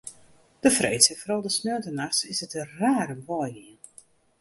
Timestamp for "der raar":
2.55-3.07